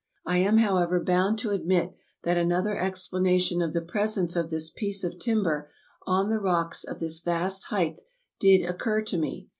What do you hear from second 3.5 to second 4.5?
of the presence of